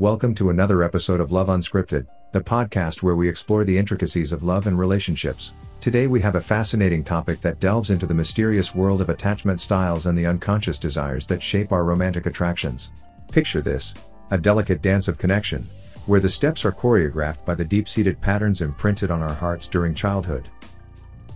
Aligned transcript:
Welcome 0.00 0.34
to 0.34 0.50
another 0.50 0.82
episode 0.82 1.20
of 1.20 1.30
Love 1.30 1.46
Unscripted, 1.46 2.08
the 2.32 2.40
podcast 2.40 3.00
where 3.00 3.14
we 3.14 3.28
explore 3.28 3.62
the 3.62 3.78
intricacies 3.78 4.32
of 4.32 4.42
love 4.42 4.66
and 4.66 4.76
relationships. 4.76 5.52
Today 5.80 6.08
we 6.08 6.20
have 6.20 6.34
a 6.34 6.40
fascinating 6.40 7.04
topic 7.04 7.40
that 7.42 7.60
delves 7.60 7.90
into 7.90 8.04
the 8.04 8.12
mysterious 8.12 8.74
world 8.74 9.00
of 9.00 9.08
attachment 9.08 9.60
styles 9.60 10.06
and 10.06 10.18
the 10.18 10.26
unconscious 10.26 10.78
desires 10.78 11.28
that 11.28 11.40
shape 11.40 11.70
our 11.70 11.84
romantic 11.84 12.26
attractions. 12.26 12.90
Picture 13.30 13.60
this 13.60 13.94
a 14.32 14.36
delicate 14.36 14.82
dance 14.82 15.06
of 15.06 15.16
connection, 15.16 15.62
where 16.06 16.18
the 16.18 16.28
steps 16.28 16.64
are 16.64 16.72
choreographed 16.72 17.44
by 17.44 17.54
the 17.54 17.64
deep 17.64 17.88
seated 17.88 18.20
patterns 18.20 18.62
imprinted 18.62 19.12
on 19.12 19.22
our 19.22 19.34
hearts 19.34 19.68
during 19.68 19.94
childhood. 19.94 20.48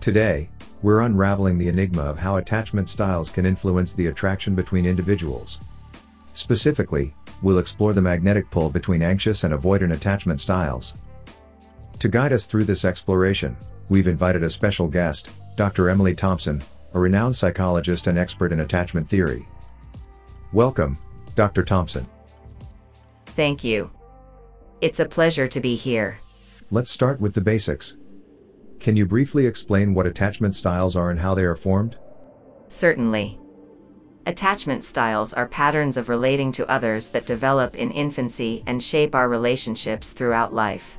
Today, 0.01 0.49
we're 0.81 1.03
unraveling 1.03 1.57
the 1.57 1.69
enigma 1.69 2.01
of 2.01 2.19
how 2.19 2.35
attachment 2.35 2.89
styles 2.89 3.29
can 3.29 3.45
influence 3.45 3.93
the 3.93 4.07
attraction 4.07 4.53
between 4.53 4.85
individuals. 4.85 5.61
Specifically, 6.33 7.13
we'll 7.41 7.59
explore 7.59 7.93
the 7.93 8.01
magnetic 8.01 8.49
pull 8.51 8.69
between 8.69 9.01
anxious 9.01 9.43
and 9.43 9.53
avoidant 9.53 9.93
attachment 9.93 10.41
styles. 10.41 10.95
To 11.99 12.07
guide 12.07 12.33
us 12.33 12.45
through 12.45 12.65
this 12.65 12.85
exploration, 12.85 13.57
we've 13.89 14.07
invited 14.07 14.43
a 14.43 14.49
special 14.49 14.87
guest, 14.87 15.29
Dr. 15.55 15.89
Emily 15.89 16.15
Thompson, 16.15 16.61
a 16.93 16.99
renowned 16.99 17.35
psychologist 17.35 18.07
and 18.07 18.17
expert 18.17 18.51
in 18.51 18.61
attachment 18.61 19.09
theory. 19.09 19.47
Welcome, 20.53 20.97
Dr. 21.35 21.63
Thompson. 21.63 22.07
Thank 23.25 23.63
you. 23.63 23.91
It's 24.81 24.99
a 24.99 25.05
pleasure 25.05 25.47
to 25.47 25.59
be 25.59 25.75
here. 25.75 26.19
Let's 26.71 26.91
start 26.91 27.19
with 27.19 27.33
the 27.33 27.41
basics. 27.41 27.97
Can 28.79 28.95
you 28.95 29.05
briefly 29.05 29.45
explain 29.45 29.93
what 29.93 30.07
attachment 30.07 30.55
styles 30.55 30.95
are 30.95 31.09
and 31.09 31.19
how 31.19 31.35
they 31.35 31.43
are 31.43 31.55
formed? 31.55 31.97
Certainly. 32.69 33.38
Attachment 34.25 34.83
styles 34.83 35.33
are 35.33 35.47
patterns 35.47 35.97
of 35.97 36.09
relating 36.09 36.51
to 36.51 36.69
others 36.69 37.09
that 37.09 37.25
develop 37.25 37.75
in 37.75 37.91
infancy 37.91 38.63
and 38.67 38.83
shape 38.83 39.15
our 39.15 39.29
relationships 39.29 40.11
throughout 40.13 40.53
life. 40.53 40.97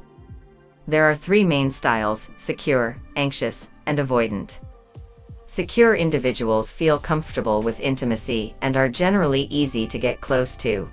There 0.88 1.04
are 1.08 1.14
three 1.14 1.44
main 1.44 1.70
styles 1.70 2.30
secure, 2.36 2.96
anxious, 3.16 3.70
and 3.86 3.98
avoidant. 3.98 4.58
Secure 5.46 5.94
individuals 5.94 6.72
feel 6.72 6.98
comfortable 6.98 7.62
with 7.62 7.80
intimacy 7.80 8.54
and 8.62 8.76
are 8.76 8.88
generally 8.88 9.42
easy 9.50 9.86
to 9.86 9.98
get 9.98 10.20
close 10.20 10.56
to. 10.56 10.88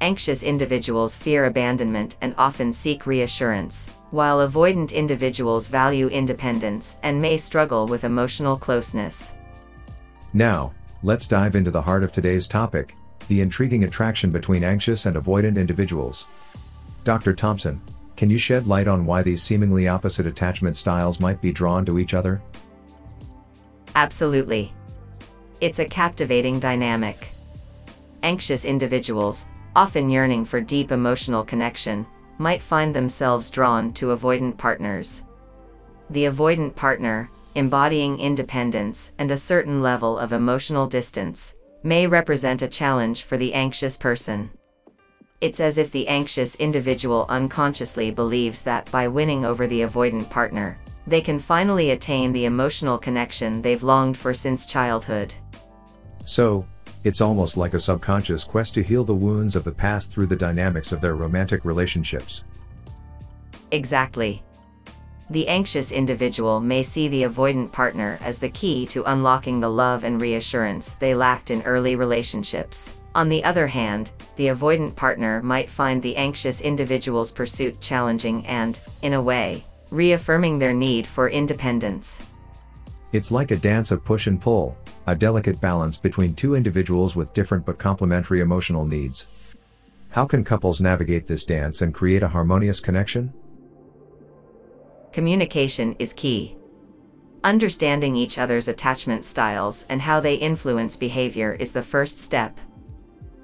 Anxious 0.00 0.42
individuals 0.42 1.16
fear 1.16 1.46
abandonment 1.46 2.18
and 2.20 2.34
often 2.36 2.72
seek 2.72 3.06
reassurance, 3.06 3.88
while 4.10 4.46
avoidant 4.46 4.92
individuals 4.92 5.68
value 5.68 6.08
independence 6.08 6.98
and 7.02 7.20
may 7.20 7.36
struggle 7.36 7.86
with 7.86 8.04
emotional 8.04 8.56
closeness. 8.56 9.32
Now, 10.32 10.72
let's 11.06 11.28
dive 11.28 11.54
into 11.54 11.70
the 11.70 11.80
heart 11.80 12.02
of 12.02 12.10
today's 12.10 12.48
topic 12.48 12.96
the 13.28 13.40
intriguing 13.40 13.84
attraction 13.84 14.32
between 14.32 14.64
anxious 14.64 15.06
and 15.06 15.16
avoidant 15.16 15.56
individuals. 15.56 16.26
Dr. 17.04 17.32
Thompson, 17.32 17.80
can 18.16 18.28
you 18.28 18.38
shed 18.38 18.66
light 18.66 18.88
on 18.88 19.06
why 19.06 19.22
these 19.22 19.42
seemingly 19.42 19.86
opposite 19.86 20.26
attachment 20.26 20.76
styles 20.76 21.20
might 21.20 21.40
be 21.40 21.52
drawn 21.52 21.84
to 21.86 22.00
each 22.00 22.14
other? 22.14 22.42
Absolutely. 23.94 24.72
It's 25.60 25.78
a 25.78 25.84
captivating 25.84 26.58
dynamic. 26.58 27.28
Anxious 28.24 28.64
individuals, 28.64 29.46
often 29.76 30.10
yearning 30.10 30.44
for 30.44 30.60
deep 30.60 30.90
emotional 30.90 31.44
connection, 31.44 32.04
might 32.38 32.62
find 32.62 32.94
themselves 32.94 33.50
drawn 33.50 33.92
to 33.92 34.16
avoidant 34.16 34.56
partners. 34.56 35.22
The 36.10 36.24
avoidant 36.24 36.74
partner, 36.74 37.30
embodying 37.56 38.20
independence 38.20 39.12
and 39.18 39.30
a 39.30 39.36
certain 39.36 39.80
level 39.80 40.18
of 40.18 40.32
emotional 40.32 40.86
distance, 40.86 41.56
may 41.82 42.06
represent 42.06 42.62
a 42.62 42.68
challenge 42.68 43.22
for 43.22 43.36
the 43.36 43.54
anxious 43.54 43.96
person. 43.96 44.50
It's 45.40 45.60
as 45.60 45.78
if 45.78 45.90
the 45.90 46.06
anxious 46.08 46.54
individual 46.56 47.26
unconsciously 47.28 48.10
believes 48.10 48.62
that 48.62 48.90
by 48.90 49.08
winning 49.08 49.44
over 49.44 49.66
the 49.66 49.80
avoidant 49.80 50.28
partner, 50.28 50.78
they 51.06 51.20
can 51.20 51.38
finally 51.38 51.90
attain 51.90 52.32
the 52.32 52.44
emotional 52.44 52.98
connection 52.98 53.62
they've 53.62 53.82
longed 53.82 54.18
for 54.18 54.34
since 54.34 54.66
childhood. 54.66 55.32
So, 56.24 56.66
it's 57.04 57.20
almost 57.20 57.56
like 57.56 57.74
a 57.74 57.80
subconscious 57.80 58.44
quest 58.44 58.74
to 58.74 58.82
heal 58.82 59.04
the 59.04 59.14
wounds 59.14 59.56
of 59.56 59.64
the 59.64 59.72
past 59.72 60.12
through 60.12 60.26
the 60.26 60.36
dynamics 60.36 60.92
of 60.92 61.00
their 61.00 61.14
romantic 61.14 61.64
relationships. 61.64 62.44
Exactly. 63.70 64.42
The 65.28 65.48
anxious 65.48 65.90
individual 65.90 66.60
may 66.60 66.84
see 66.84 67.08
the 67.08 67.24
avoidant 67.24 67.72
partner 67.72 68.16
as 68.20 68.38
the 68.38 68.48
key 68.48 68.86
to 68.86 69.02
unlocking 69.10 69.58
the 69.58 69.68
love 69.68 70.04
and 70.04 70.20
reassurance 70.20 70.92
they 70.92 71.16
lacked 71.16 71.50
in 71.50 71.62
early 71.62 71.96
relationships. 71.96 72.94
On 73.16 73.28
the 73.28 73.42
other 73.42 73.66
hand, 73.66 74.12
the 74.36 74.48
avoidant 74.48 74.94
partner 74.94 75.42
might 75.42 75.68
find 75.68 76.00
the 76.00 76.16
anxious 76.16 76.60
individual's 76.60 77.32
pursuit 77.32 77.80
challenging 77.80 78.46
and, 78.46 78.80
in 79.02 79.14
a 79.14 79.22
way, 79.22 79.64
reaffirming 79.90 80.58
their 80.58 80.72
need 80.72 81.06
for 81.06 81.28
independence. 81.28 82.22
It's 83.12 83.32
like 83.32 83.50
a 83.50 83.56
dance 83.56 83.90
of 83.90 84.04
push 84.04 84.28
and 84.28 84.40
pull, 84.40 84.76
a 85.08 85.16
delicate 85.16 85.60
balance 85.60 85.96
between 85.96 86.34
two 86.34 86.54
individuals 86.54 87.16
with 87.16 87.34
different 87.34 87.64
but 87.66 87.78
complementary 87.78 88.40
emotional 88.40 88.84
needs. 88.84 89.26
How 90.10 90.24
can 90.24 90.44
couples 90.44 90.80
navigate 90.80 91.26
this 91.26 91.44
dance 91.44 91.82
and 91.82 91.92
create 91.92 92.22
a 92.22 92.28
harmonious 92.28 92.78
connection? 92.78 93.32
Communication 95.12 95.96
is 95.98 96.12
key. 96.12 96.56
Understanding 97.44 98.16
each 98.16 98.38
other's 98.38 98.68
attachment 98.68 99.24
styles 99.24 99.86
and 99.88 100.02
how 100.02 100.20
they 100.20 100.34
influence 100.34 100.96
behavior 100.96 101.52
is 101.54 101.72
the 101.72 101.82
first 101.82 102.18
step. 102.20 102.58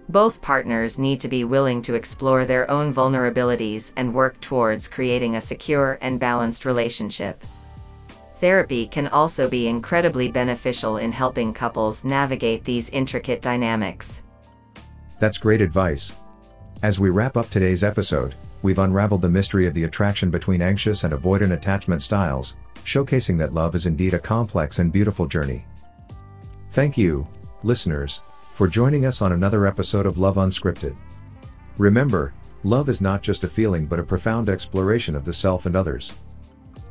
Both 0.09 0.43
partners 0.43 0.99
need 0.99 1.21
to 1.21 1.29
be 1.29 1.45
willing 1.45 1.81
to 1.83 1.95
explore 1.95 2.45
their 2.45 2.71
own 2.71 2.93
vulnerabilities 2.93 3.93
and 3.97 4.13
work 4.13 4.41
towards 4.41 4.89
creating 4.89 5.37
a 5.37 5.41
secure 5.41 5.99
and 6.03 6.21
balanced 6.21 6.65
relationship. 6.65 7.43
Therapy 8.39 8.89
can 8.89 9.07
also 9.09 9.49
be 9.49 9.69
incredibly 9.69 10.29
beneficial 10.29 10.97
in 10.97 11.13
helping 11.13 11.55
couples 11.55 12.05
navigate 12.05 12.65
these 12.65 12.91
intricate 12.91 13.41
dynamics. 13.41 14.23
That's 15.21 15.39
great 15.39 15.61
advice. 15.61 16.13
As 16.83 16.99
we 16.99 17.11
wrap 17.11 17.37
up 17.37 17.49
today's 17.49 17.85
episode, 17.85 18.35
we've 18.63 18.79
unraveled 18.79 19.23
the 19.23 19.29
mystery 19.29 19.67
of 19.67 19.75
the 19.75 19.85
attraction 19.85 20.31
between 20.31 20.63
anxious 20.63 21.05
and 21.05 21.13
avoidant 21.13 21.53
attachment 21.53 22.03
styles, 22.03 22.57
showcasing 22.85 23.39
that 23.39 23.55
love 23.55 23.75
is 23.75 23.87
indeed 23.87 24.15
a 24.15 24.19
complex 24.19 24.79
and 24.79 24.93
beautiful 24.93 25.27
journey. 25.27 25.65
Thank 26.71 26.97
you, 26.97 27.27
listeners, 27.63 28.23
for 28.55 28.69
joining 28.69 29.07
us 29.07 29.23
on 29.23 29.33
another 29.33 29.67
episode 29.67 30.07
of 30.07 30.19
Love 30.19 30.37
Unscripted. 30.37 30.97
Remember, 31.79 32.33
love 32.65 32.89
is 32.89 33.01
not 33.01 33.23
just 33.23 33.45
a 33.45 33.49
feeling 33.49 33.87
but 33.87 33.99
a 33.99 34.05
profound 34.05 34.49
exploration 34.49 35.15
of 35.15 35.25
the 35.25 35.33
self 35.33 35.67
and 35.67 35.77
others. 35.77 36.13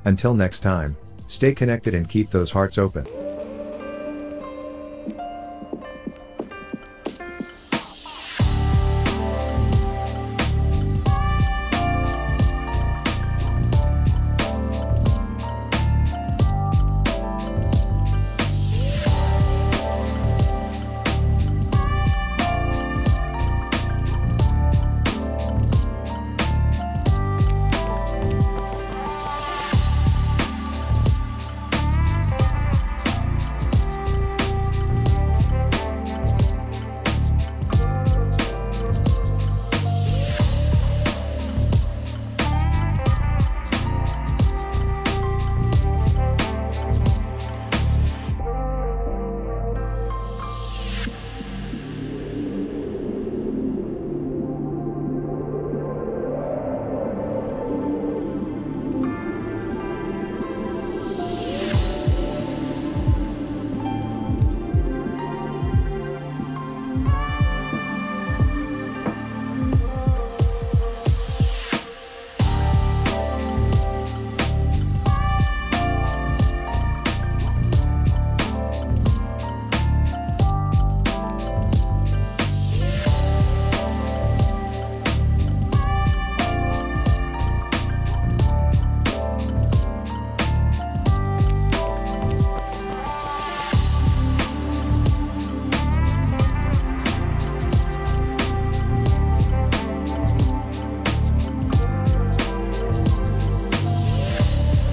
Until 0.05 0.33
next 0.33 0.59
time, 0.59 0.95
Stay 1.31 1.55
connected 1.55 1.93
and 1.93 2.09
keep 2.09 2.29
those 2.29 2.51
hearts 2.51 2.77
open. 2.77 3.07